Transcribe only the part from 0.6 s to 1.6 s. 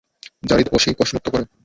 অসি কোষমুক্ত করে।